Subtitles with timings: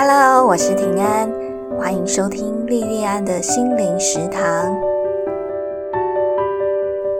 [0.00, 1.28] Hello，我是平安，
[1.76, 4.80] 欢迎收听莉莉安的心灵食堂。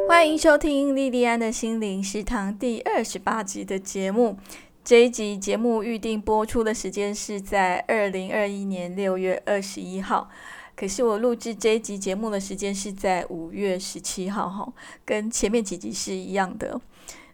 [0.07, 4.39] 欢迎收听莉莉安的心灵食堂第二十八集的节目。
[4.85, 10.29] 这一集节目预定播出的时间是在二零二一年六月二十一号，
[10.77, 14.73] 可是我录制这一集节目的时间是在五月十七号，哈，
[15.05, 16.81] 跟前面几集是一样的。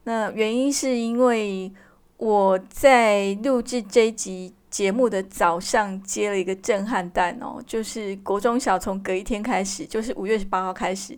[0.05, 1.71] 那原因是因为
[2.17, 4.55] 我在录制这一集。
[4.75, 11.17] 节目的早上接了一个震撼弹哦，就是国中小从隔一天开始，就是五月十八号开始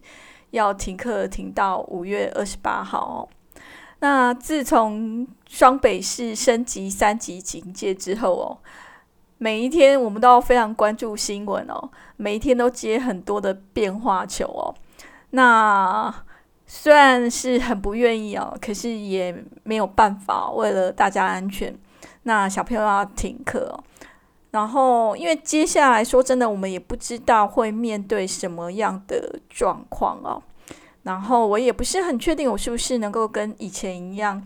[0.51, 3.19] 要停课，停到五月二十八号哦。
[4.01, 8.59] 那自从双北市升级三级警戒之后哦，
[9.39, 14.75] 每一天我们都要非常关注新闻哦，每一天都接很多的变化球哦。
[15.31, 16.15] 那
[16.67, 21.75] 虽然是很不愿意哦，可是也没有办法，为了大家安全。
[22.27, 23.85] 那小朋友要停课，哦
[24.51, 30.43] 然后因为接下来说真的，我们也不知道会面对什么样的状况哦。
[31.03, 34.43] 然后我也不是很确定，我是不是能够跟以前一样，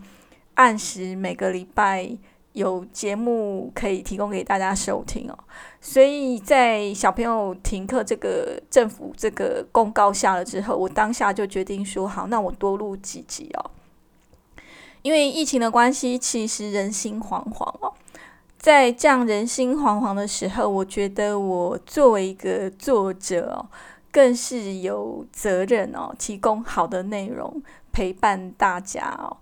[0.55, 2.09] 按时每个礼拜
[2.51, 5.37] 有节目可以提供给大家收听哦。
[5.79, 13.71] 所以在小朋友停课这个政府这个公告下了之后，我当下就决定说好，那我多录几集哦。
[15.01, 17.93] 因为疫情的关系，其实人心惶惶哦。
[18.57, 23.65] 在这样人心惶惶的时候，我觉得我作为一个作者哦，
[24.11, 29.37] 更是有责任哦，提供好的内容陪伴大家哦，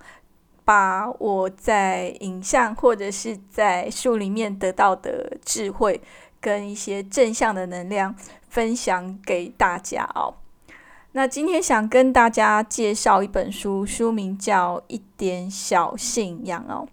[0.63, 5.99] 把我在影像或者是在书里面得到的智慧
[6.39, 8.15] 跟一些正向的能量
[8.47, 10.35] 分享给大家哦。
[11.13, 16.87] 那今天想跟大家介绍一本书，书名叫《一点小信仰》哦，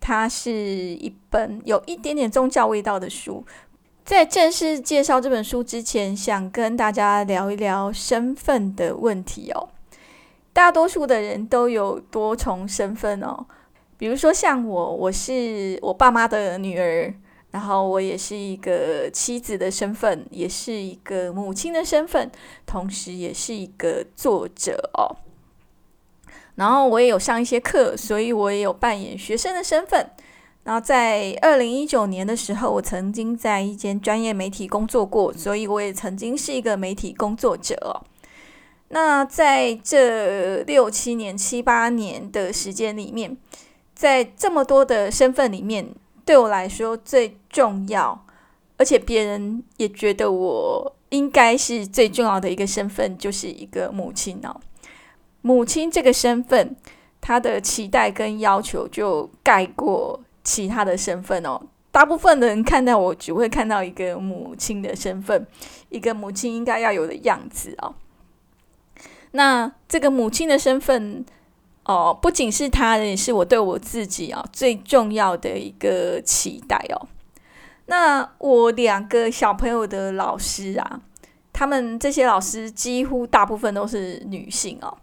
[0.00, 3.44] 它是一本有一点点宗教味道的书。
[4.04, 9.68] 在正式介绍这本书之前，想跟大家聊一聊身份的问题哦。
[10.52, 13.46] 大多数的人都有多重身份哦，
[13.96, 17.14] 比如说像我，我是我爸妈的女儿。
[17.52, 22.30] 然后我也是一个妻子的身份，也是一个母亲的身份，
[22.64, 25.16] 同时也是一个作者哦。
[26.54, 30.10] 然后我也有上一些课，所以我也有扮演学生的身份。
[30.62, 38.06] 然后在二零一九年的时候，我曾经在一间专业媒体工作过，所以我也曾经是一个媒体工作者哦。
[38.90, 43.36] 那在这六七年、七八年的时间里面，
[43.92, 45.88] 在这么多的身份里面。
[46.24, 48.26] 对我来说最重要，
[48.76, 54.60] 而且别人也觉得我应该是最重要的一个身份，就是一个母亲哦。
[55.42, 56.76] 母亲这个身份，
[57.20, 61.60] 她的期待跟要求就盖过其他的身份哦。
[61.90, 65.46] 大部分的人看到我，只会看到一个母亲的身份，
[65.88, 67.94] 一个母亲应该要有的样子哦。
[69.32, 71.24] 那这个母亲的身份。
[71.84, 77.08] 哦，不仅是他人，也是我对我自己啊最重要的一个期待哦。
[77.86, 81.00] 那我两个小朋友的老师啊，
[81.52, 84.96] 他们这些老师几乎大部分都是女性哦。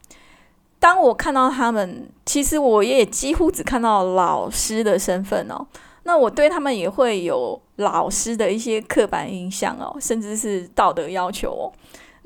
[0.80, 5.68] 当我看到他们，其实我也几乎只看到老师的身份哦。
[6.04, 11.66] 那我对他们也会有老师的一些刻板印象哦，甚至是道德要求哦。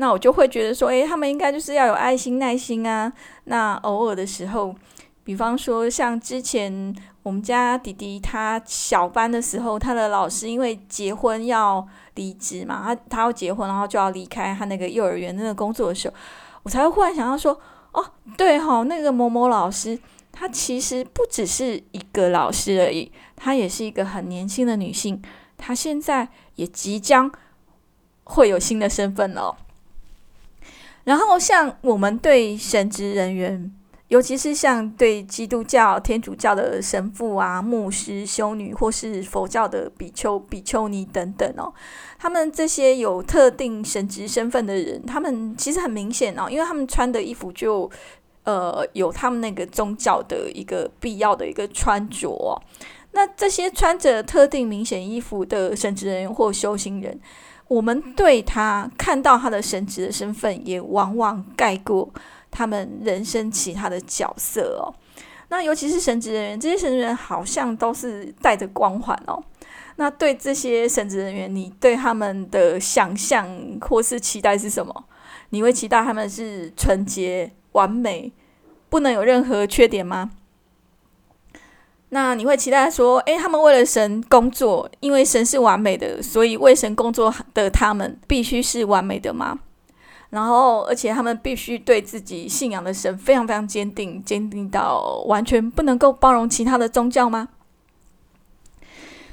[0.02, 3.14] 那我就会觉得说，诶，他们应该就是要有爱心、耐心啊。
[3.44, 4.76] 那偶尔的时候，
[5.24, 6.92] 比方说像之前
[7.22, 16.16] 我们家弟弟他小班的时候，他的老师因为结婚要离职嘛，他他要结婚，然后就要离开他那个幼儿园那个工作的时候，
[16.64, 17.56] 我才会忽然想到说，
[17.92, 18.04] 哦，
[18.36, 20.00] 对哈，那个某某老师，
[20.32, 25.22] 她其实不只是一个老师而已，她也是一个很年轻的女性，
[25.58, 27.32] 她现在也即将
[28.24, 29.56] 会有新的身份了。
[31.04, 33.72] 然后，像我们对神职人员，
[34.10, 41.74] 尤其是像对基督教、天主教的神父啊、牧师、修女，或是佛教的比丘、比丘尼等等哦，
[42.20, 47.90] 他们这些有特定神职身份的人，他们其实很明显哦，因为他们穿的衣服就
[48.44, 52.62] 呃有他们那个宗教的一个必要的一个穿着。
[53.14, 57.20] 那这些穿着特定明显衣服的神职人员或修行人。
[57.72, 62.14] 我们对他看到他的神职的身份，也往往盖过
[62.52, 64.92] 他们人生其他的角色哦。
[65.48, 69.42] 那尤其是神职人员，这些神职人员好像都是带着光环哦。
[69.96, 73.48] 那对这些神职人员，你对他们的想象
[73.80, 75.06] 或是期待是什么？
[75.52, 78.34] 你会期待他们是纯洁、完美，
[78.90, 80.32] 不能有任何缺点吗？
[82.14, 89.60] 那你会期待说，诶，他们为了神工作，因为神是完美的，所以为神工作的他们必须是完美的吗？
[90.30, 97.48] 然后，而且他们必须对自己信仰的神非常非常坚定，坚定到完全不能够包容其他的宗教吗？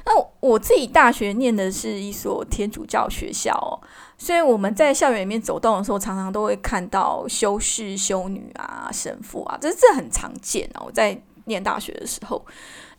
[0.04, 3.78] 那我自己大学念的是一所天主教学校哦，
[4.16, 10.90] 所以我们在校园里面走动的时候，常常都会看到修士、修女啊、神父啊，这这很常见哦。
[10.94, 12.46] 在念大学的时候，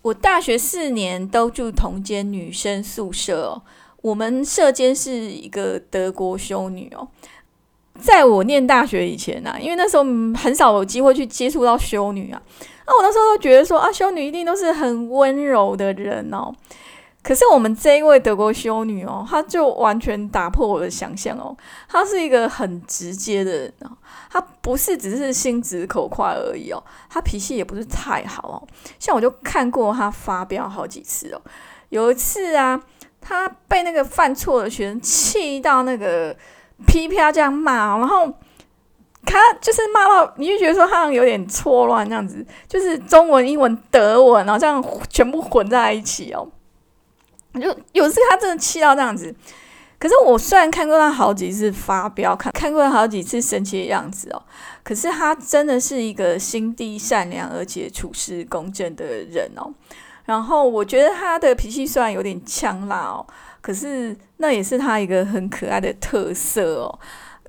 [0.01, 3.61] 我大学四年都住同间女生宿舍哦，
[4.01, 7.07] 我们舍监是一个德国修女哦。
[8.01, 10.03] 在我念大学以前啊，因为那时候
[10.33, 12.41] 很少有机会去接触到修女啊，
[12.87, 16.53] 那我那时候都觉得说啊，修女一定都是很温柔的人哦。
[17.29, 21.55] 可是我们这一位德国修女哦，她就完全打破我的想象哦。
[21.87, 23.91] 她是一个很直接的人哦，
[24.31, 28.57] 她不是只是心直口快而已哦，她脾气也不是太好哦。
[28.97, 31.41] 像我就看过她发飙好几次哦，
[31.89, 32.81] 有一次啊，
[33.21, 36.35] 她被那个犯错的学生气到那个。
[36.87, 38.25] 噼啪这样骂，然后
[39.25, 46.47] 他就是骂到，你就觉得说他有点错乱这样子，就是中文、英文、德文，然后这样全部混在一起哦。
[47.53, 49.33] 就有次他真的气到这样子，
[49.97, 54.41] 可是我虽然看过他好几次发飙，看看过他好几次生气的样子哦，
[54.83, 59.73] 可是他真的是一个心地善良而且处事公正的人哦。
[60.25, 63.25] 然后我觉得他的脾气虽然有点呛辣哦。
[63.61, 66.99] 可是那也是他一个很可爱的特色哦。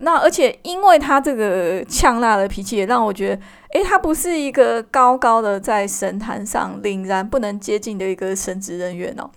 [0.01, 3.43] 那而且因为他这个呛辣的脾气，也让我觉得，
[3.75, 9.31] 诶，他不是一个高高的在神坛上凛然不能接近的一个神职人员哦，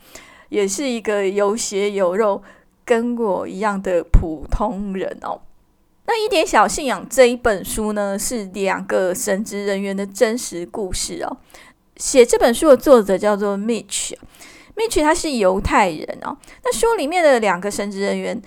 [0.53, 2.39] 也是一个有血有肉
[2.85, 5.41] 跟我一样的普通人哦。
[6.05, 11.37] 那一点小信仰这一本书呢，是两个神职人员的真实故事哦。
[11.97, 14.13] 写这本书的作者叫做 Mitch。
[14.75, 18.39] Mitch 他是犹太人哦，那书里面的两个神职人员，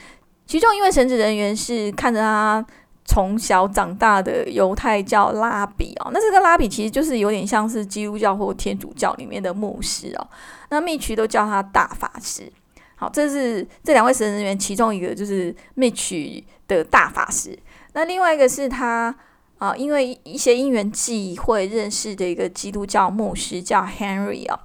[0.46, 2.64] 其中一位神职人员是看着他
[3.06, 10.28] 从小长大的犹太教拉比哦，那这个拉比其实就是有点像是基督教或天主教里面的牧师哦，
[10.70, 12.52] 那 Mitch 都叫他大法师。
[12.96, 17.58] 好，这是这两位神人员其中一个就是 Mitch 的大法师，
[17.92, 19.14] 那另外一个是他
[19.58, 24.60] 啊，因为一些因缘际会认识的一个基督教牧师叫 Henry 哦，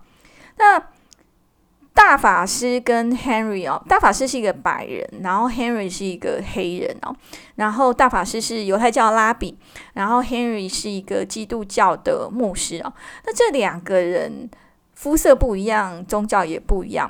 [0.57, 0.83] 那。
[1.93, 7.15] 大法师跟 Henry 哦，大法师是一个白人，然后 Henry 是一个黑人哦。
[7.55, 9.57] 然后大法师是犹太教拉比，
[9.93, 12.91] 然后 Henry 是一个基督教的牧师哦。
[13.25, 14.49] 那这两个人
[14.93, 17.09] 肤色不一样，宗教也不一样。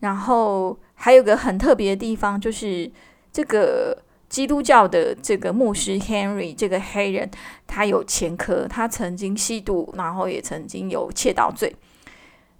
[0.00, 2.90] 然后还有个很特别的地方，就是
[3.32, 7.30] 这个基督教的这个牧师 Henry 这个黑人，
[7.66, 11.74] 他有前科，他曾经吸毒，然后也曾经有窃盗罪。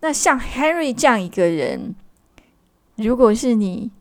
[0.05, 1.95] 那像 Henry 这样一个人，
[2.97, 3.93] 如果是你，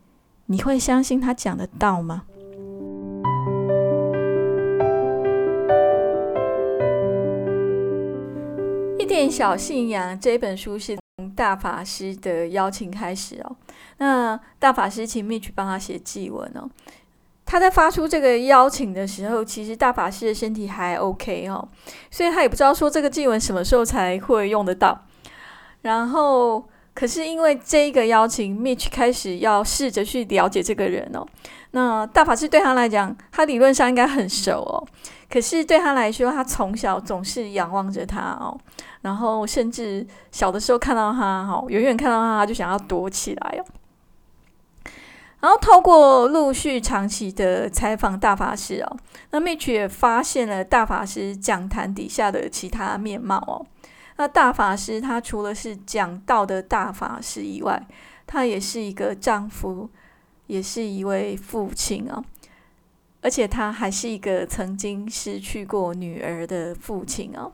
[0.47, 2.23] 你会相信他讲得到吗？
[8.97, 13.55] 一点小信仰这本书是从大法师的邀请开始哦。
[13.99, 16.67] 那大法师请 Mitch 帮他写祭文哦。
[17.45, 21.69] 他在发出这个邀请的时候，其实大法师的身体还 OK 哦，
[22.09, 25.05] 所以他也不知道说这个祭文什么时候才会用得到。
[25.81, 26.63] 然后，
[26.93, 31.25] 可是因为这一个邀请，Mitch 开始要试着去了解这个人哦。
[31.71, 34.85] 那大法师对他来讲，他理论上应该很熟哦。
[35.29, 38.57] 可是对他来说，他从小总是仰望着他哦。
[39.01, 43.65] 然后甚至小的时候看到他，哈，远远看到他就想要躲起来哦。
[45.39, 48.97] 然后透过陆续长期的采访大法师哦，
[49.31, 53.65] 那 Mitch 也发现了大法师讲坛底下的其他面貌哦。
[54.21, 57.87] 那大法师他除了是讲道的大法师以外，
[58.27, 59.89] 他也是一个丈夫，
[60.45, 62.23] 也是一位父亲啊，
[63.21, 67.51] 而且他还是一个曾经失去过女儿的父亲啊。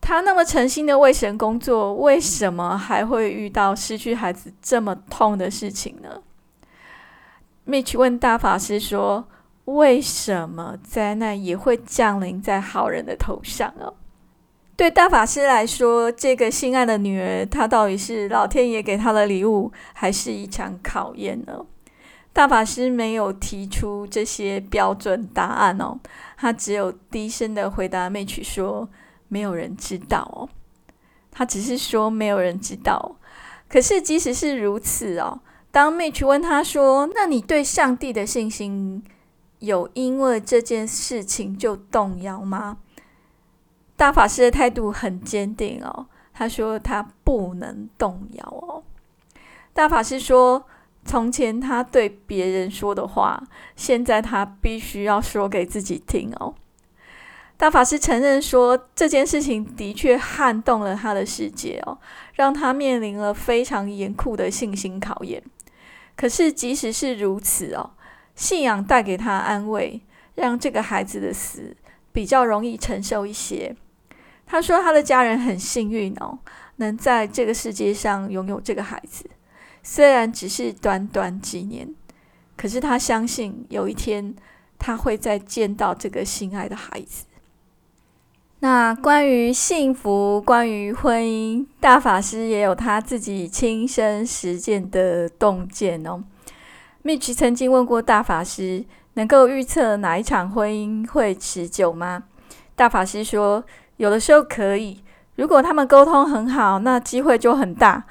[0.00, 6.22] 他那么诚心的为神工作，为什么还会遇到失去孩子这么痛的事情呢
[7.66, 9.28] ？Mitch 问大法师说
[9.66, 13.92] ：“为什么灾难也会降临在好人的头上啊？”
[14.76, 21.64] 对大法师来说，这个心爱的女儿，她到底是老天爷给她的礼物，还是一场考验呢？
[22.32, 26.00] 大法师没有提出这些标准答案哦，
[26.38, 28.88] 他只有低声的回答妹曲说
[29.28, 30.48] ：“没有人知道哦。”
[31.30, 33.16] 他只是说没有人知道。
[33.68, 39.04] 可是即使是如此哦，当妹曲问他说：“那你对上帝的信心
[39.58, 42.78] 有因为这件事情就动摇吗？”
[44.02, 48.82] 大法师的态度很坚定哦，他说他不能动摇哦。
[49.72, 50.66] 大法师说，
[51.04, 53.40] 从前他对别人说的话，
[53.76, 56.52] 现在他必须要说给自己听哦。
[57.56, 61.96] 大法师承认说，这件事情的确撼动了他的世界哦，
[62.34, 65.40] 让他面临了非常严酷的信心考验。
[66.16, 67.92] 可是，即使是如此哦，
[68.34, 70.00] 信仰带给他安慰，
[70.34, 71.76] 让这个孩子的死
[72.12, 73.76] 比较容易承受一些。
[74.52, 76.38] 他说，他的家人很幸运哦，
[76.76, 79.24] 能在这个世界上拥有这个孩子，
[79.82, 81.88] 虽然只是短短几年，
[82.54, 84.34] 可是他相信有一天
[84.78, 87.24] 他会再见到这个心爱的孩子。
[88.58, 96.22] 那关于幸福，关于婚姻，大法师也有他自己亲身实践的洞见哦。
[97.02, 102.24] Mitch 曾经问过大法师：“能够预测哪一场婚姻会持久吗？”
[102.76, 103.64] 大法师说
[104.02, 105.00] ：“有的时候可以，
[105.36, 108.02] 如果他们沟通很好，那机会就很大。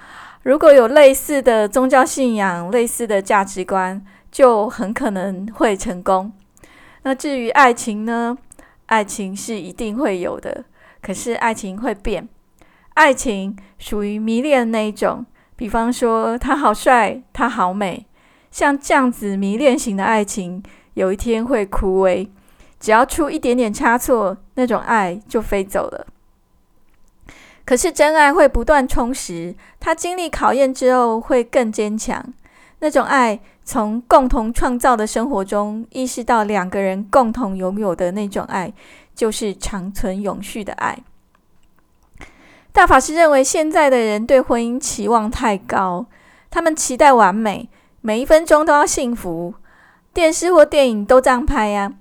[0.44, 6.32] 如果有类似的宗教信仰、类似的价值观，就很可能会成功。
[7.04, 8.38] 那至于爱情呢？”
[8.88, 10.64] 爱情是一定会有的，
[11.02, 12.30] 可是爱情会变。
[12.94, 15.26] 爱情属于迷恋那一种，
[15.58, 18.06] 比方说他好帅，他好美，
[18.50, 22.30] 像这样子迷恋型的爱情，有一天会枯萎。
[22.82, 26.08] 只要出一点点差错，那种爱就飞走了。
[27.64, 32.22] 可是真爱会不断充实，他经历考验之后会更坚强。
[32.80, 38.74] 那种爱，从共同创造的生活中意识到两个人共同拥有的那种爱，
[39.14, 40.98] 就是长存永续的爱。
[42.72, 46.08] 大法师认为，现在的人对婚姻期望太高，
[46.50, 47.70] 他们期待完美，
[48.02, 49.54] 每一分钟都要幸福。
[50.14, 51.94] 电视或电影都这样拍呀。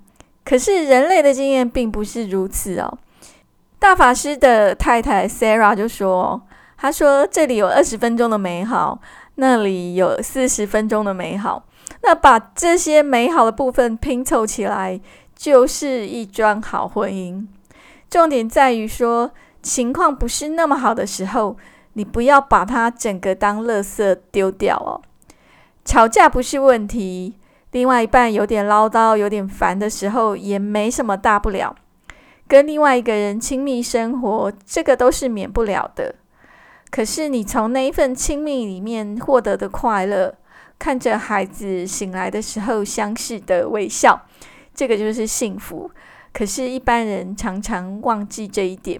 [0.43, 2.97] 可是人类的经验并不是如此哦。
[3.79, 6.41] 大法师的太太 Sarah 就说
[6.77, 8.99] ：“他说这里有二十分钟的美好。”
[9.35, 11.63] 那里有四十分钟的美好，
[12.03, 14.99] 那把这些美好的部分拼凑起来，
[15.33, 17.47] 就是一桩好婚姻。
[18.09, 19.31] 重点在于说，
[19.63, 21.55] 情况不是那么好的时候，
[21.93, 25.01] 你不要把它整个当垃圾丢掉哦。
[25.85, 27.35] 吵架不是问题，
[27.71, 31.75] 另外一半有点唠叨、有点烦的时候，也没什么大不了。
[32.47, 36.15] 跟另外一个人亲密生活，这个都是免不了的。
[36.89, 40.35] 可是，你从那一份亲密里面获得的快乐，
[40.77, 44.21] 看着孩子醒来的时候相视的微笑，
[44.75, 45.89] 这个就是幸福。
[46.33, 48.99] 可是，一般人常常忘记这一点。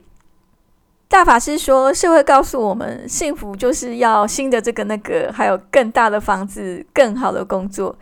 [1.10, 7.94] 大法师说，社会告诉我们，幸福就是要新的这个那个，还有更大的房子、更好的工作。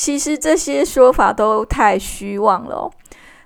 [0.00, 2.90] 其实这些说法都太虚妄了。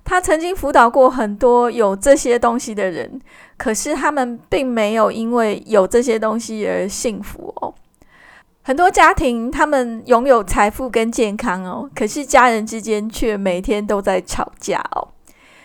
[0.04, 3.20] 他曾经辅导过很多有这些东西的人，
[3.56, 7.75] 可是他们并没有因为有这些东西而幸福哦。
[8.62, 15.08] 很多家庭他们拥有财富跟健康哦，可是家人之间却每天都在吵架哦。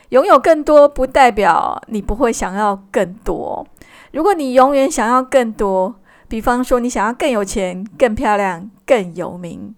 [0.09, 3.63] 拥有更多不代表你不会想要更多。
[4.11, 5.93] 如果你永远想要更多，
[6.27, 9.75] 比方说你想要更有钱、更漂亮、更有名，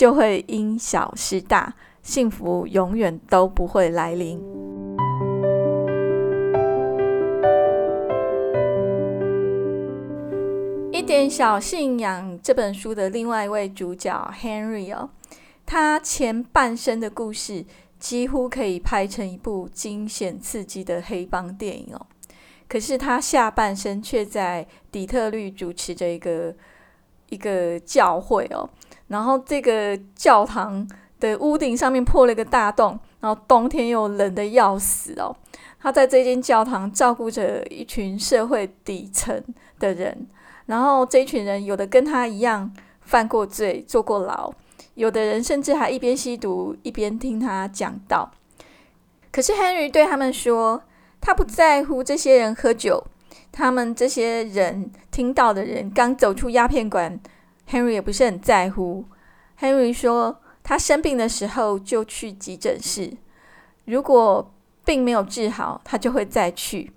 [0.00, 1.74] 就会因小失大。
[2.02, 4.40] 幸福永远都不会来临。
[10.90, 15.10] 一点小信仰这本书的另外一位主角 Henry 哦，
[15.66, 17.66] 他前半生的故事
[17.98, 22.06] 几乎可以拍成一部惊险刺激的黑帮电影哦。
[22.66, 26.54] 可是他下半生却在底特律主持着一个
[27.28, 28.70] 一个教会哦，
[29.10, 30.88] 然后这个教堂。
[31.20, 35.36] 的屋顶上面破了一个大洞，然后冬天又冷的要死哦。
[35.78, 39.44] 他在这间教堂照顾着一群社会底层
[39.78, 40.26] 的人，
[40.64, 44.50] 然后这一群人有的跟他一样犯过罪、坐过牢，
[44.94, 48.30] 有的人甚至还一边吸毒一边听他讲道。
[49.30, 50.82] 可是 Henry 对他们说，
[51.20, 53.04] 他不在乎这些人喝酒，
[53.52, 57.20] 他们这些人听到的人刚走出鸦片馆
[57.70, 59.04] ，Henry 也不是很在乎。
[59.58, 60.40] Henry 说。
[60.62, 63.10] 他生病的时候就去急诊室，
[63.86, 64.52] 如果
[64.84, 66.92] 病没有治好，他就会再去。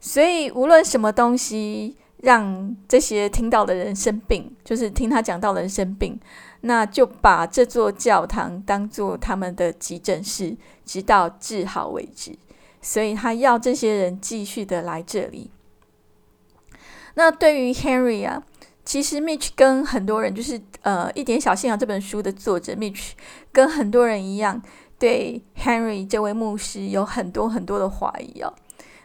[0.00, 6.20] 所以无论什么东西让这些听到的人生病，就是听他讲到的人生病，
[6.62, 12.36] 那就把这座教堂当做他们的急诊室，直到治好为止。
[12.82, 15.50] 所以他要这些人继续的来这里。
[17.14, 18.42] 那对于 Henry 啊。
[18.86, 23.10] 其实，Mitch 跟很多人，就是呃，《一点小信仰》这本书的作者 Mitch，
[23.50, 24.62] 跟很多人一样，
[24.96, 28.54] 对 Henry 这位牧师有很多很多的怀疑哦。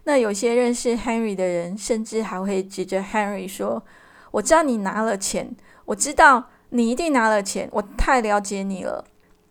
[0.03, 3.83] 那有些认识 Henry 的人，甚至还会指着 Henry 说
[4.29, 9.03] ：“我知道你拿了钱，我知道你一定拿了钱，我太了解你了。”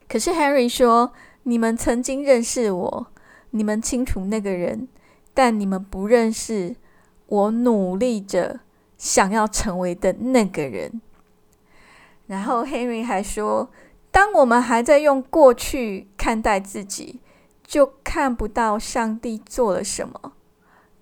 [0.08, 3.06] 可是 Henry 说：“你们曾经认识我，
[3.50, 4.86] 你们清楚那个人，
[5.34, 6.76] 但你们不认识
[7.26, 8.60] 我努力着
[9.00, 11.00] 想要成为的那个人。”
[12.28, 13.70] 然后 Henry 还说
[14.12, 17.20] ：“当我们还在用过去看待自己，
[17.64, 20.34] 就看不到上帝做了什么。”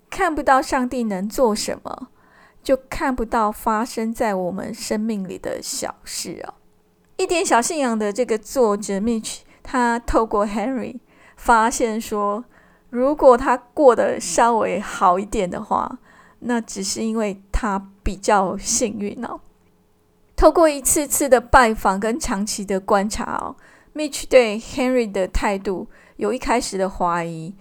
[0.09, 2.07] 看不到上帝能做什么，
[2.63, 6.55] 就看不到发生在我们生命里的小事哦。
[7.17, 10.97] 一点小信仰的这个作者 Mitch，他透过 Henry
[11.35, 12.43] 发现说，
[12.89, 15.99] 如果他过得稍微好一点的话，
[16.39, 19.39] 那只是因为他比较幸运哦。
[20.35, 23.55] 透过一次次的拜访跟长期的观察哦
[23.93, 27.53] ，Mitch 对 Henry 的态度有一开始的怀疑。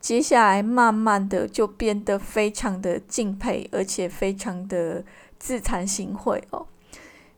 [0.00, 5.04] 接下来，慢慢的就变得非常的敬佩，而且非常的
[5.38, 6.66] 自惭形秽哦。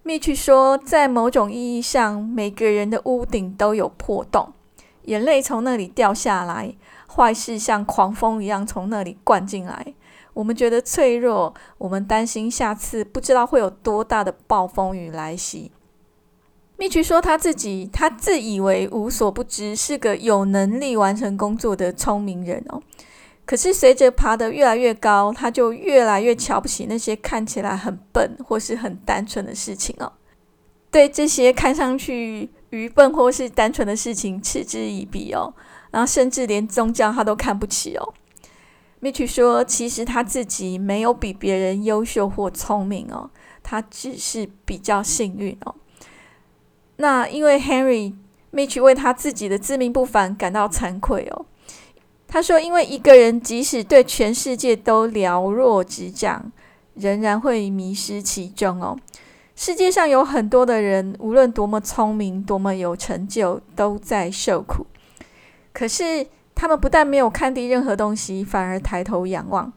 [0.05, 4.53] Mitch 说，在某种意义上，每个人的屋顶都有破洞，
[5.05, 6.75] 眼泪从那里掉下来，
[7.15, 9.95] 坏事像狂风一样从那里灌进来。
[10.39, 15.73] 我们觉得脆弱，我们担心下次不知道会有多大的暴风雨来袭。
[16.77, 22.81] 蜜菊说：“他自己，他自以为无所不知，是个有能力完成工作的聪明人哦。
[23.45, 30.13] 可是随着爬得越来越高，他就越来越瞧不起那些看起来很笨或是很单纯的事情哦。
[30.93, 35.53] 对这些看上去愚笨或是单纯的事情嗤之以鼻哦。
[35.91, 38.15] 然后甚至连宗教他都看不起哦。
[39.01, 43.31] Mitch 说：其实他自己没有比别人优秀或聪明哦，
[43.63, 45.75] 他只是比较幸运哦。”
[46.97, 48.15] 那因为 Henry
[48.53, 51.47] Mitch 为他自己的自命不凡感到惭愧哦。
[52.27, 56.51] 他说：“因为一个人即使对全世界都了若指掌，
[56.95, 58.99] 仍然会迷失其中哦。
[59.55, 64.87] 世界上有很多的人，无论多么聪明、多么有成就，都在受苦。
[65.73, 66.27] 可是
[66.59, 69.73] 他们不但没有看低任何东西，反而抬头仰望。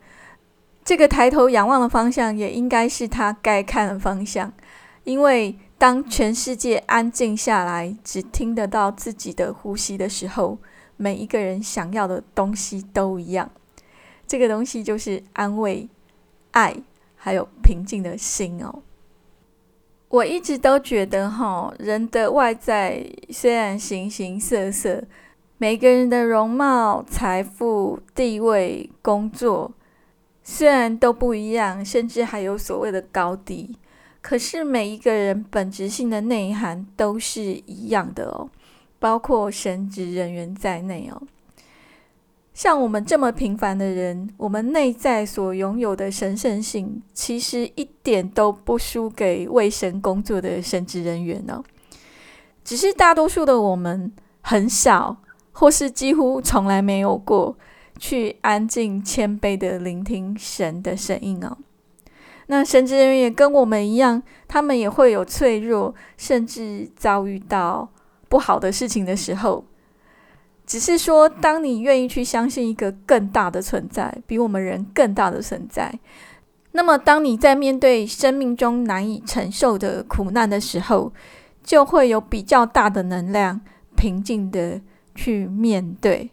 [0.84, 4.52] 这个抬头仰望的方向，也应该是他该看的方向，
[5.04, 10.60] 因为。”当全世界安静下来，只听得到自己的呼吸的时候，
[10.96, 13.50] 每一个人想要的东西都一样。
[14.28, 15.90] 这个东西就是安慰、
[16.52, 16.76] 爱，
[17.16, 18.84] 还有平静的心哦。
[20.10, 25.04] 我一直都觉得，哈，人的外在虽然形形色色，
[25.62, 29.72] 每个人的容貌、财富、地位、工作，
[30.42, 33.78] 虽然都不一样，甚至还有所谓的高低。
[34.22, 38.50] 可是每一个人本质性的内涵都是一样的哦，
[38.98, 41.22] 包括神职人员在内哦。
[42.56, 51.64] 像我们这么平凡的人，我们内在所拥有的神圣性，其实一点都不输给为神工作的神职人员哦。
[52.64, 55.21] 只是大多数的我们很少，
[55.52, 57.58] 或是几乎从来没有过
[57.98, 61.58] 去安静谦卑的聆听神的声音哦。
[62.48, 67.90] 那神职人员也跟我们一样，他们也会有脆弱，甚至遭遇到
[68.28, 69.64] 不好的事情的时候。
[70.66, 76.00] 只是说，当你愿意去相信一个更大的存在，比我们人更大的存在，
[76.72, 81.12] 那么当你在面对生命中难以承受的苦难的时候，
[81.64, 83.60] 就会有比较大的能量，
[83.96, 84.80] 平静的
[85.22, 86.32] 去面对。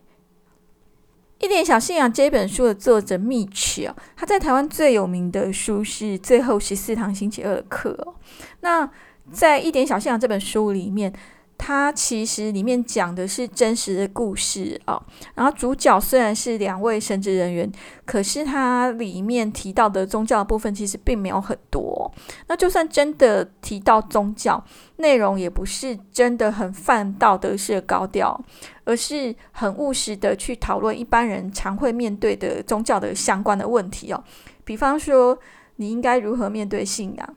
[1.39, 8.15] 一点小信仰这本书的作者 Mitch 哦，他在台湾最有名的书是《最后十四堂星期二的课》哦。
[8.61, 8.91] 那
[9.31, 11.13] 在一点小信仰这本书里面。
[11.59, 14.99] 它其实里面讲的是真实的故事啊，
[15.35, 17.71] 然后主角虽然是两位神职人员，
[18.07, 22.11] 可是它里面提到的宗教部分其实并没有很多。
[22.47, 24.65] 那就算真的提到宗教
[24.97, 28.41] 内容，也不是真的很泛道德式的高调，
[28.85, 34.25] 而是很务实的去讨论一般人常会面对的宗教的相关的问题哦。
[34.65, 35.39] 比方说，
[35.77, 37.37] 你应该如何面对信仰？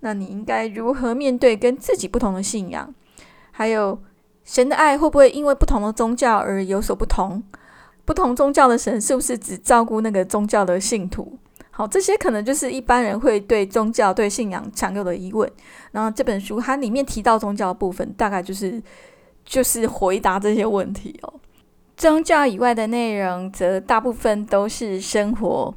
[0.00, 2.94] 那你应该如何面对跟自己不同的信仰？
[3.52, 3.96] 还有
[4.42, 7.40] 神的爱会不会因为不同的宗教而有所不同？
[8.04, 11.38] 不同宗教的神是不是只照顾那个宗教的信徒？
[11.70, 15.48] 好，这些可能就是一般人会对宗教、对信仰常有的疑问。
[15.92, 18.82] 然后这本书它里面提到宗教部分，大概就是
[19.44, 21.34] 就是回答这些问题哦。
[21.96, 25.72] 宗教以外的内容，则大部分都是生活，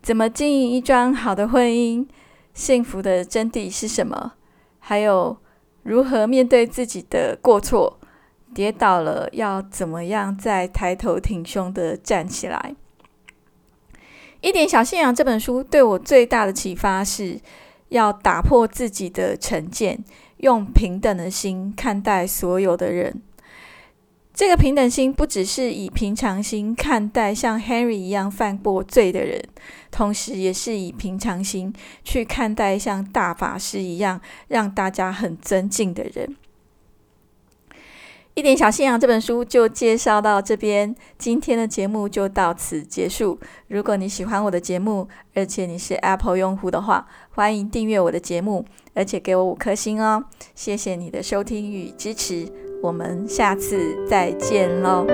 [0.00, 2.06] 怎么经营一桩好的婚姻？
[2.54, 4.32] 幸福的真谛是什么？
[4.78, 5.36] 还有。
[5.86, 7.98] 如何面对自己的过错？
[8.54, 12.74] 跌倒了要怎么样再抬头挺胸的站起来？
[14.40, 17.38] 一点小信仰这本书对我最大的启发是，
[17.90, 20.02] 要打破自己的成见，
[20.38, 23.22] 用平等的心看待所有的人。
[24.36, 29.42] 这个平等心不只是以平常心看待像 Henry 一样犯过罪的人，
[29.90, 31.72] 同时也是以平常心
[32.04, 36.36] 去看待像大法师一样让大家很尊敬的人。
[38.34, 43.40] 一点小信仰这本书就介绍到这边，今天的节目就到此结束。
[43.68, 50.22] 如果你喜欢我的节目，而且你是 Apple 用户的话，欢迎订阅我的节目，而且给我五颗星哦！
[50.54, 52.65] 谢谢你的收听与支持。
[52.80, 55.06] 我们下次再见喽。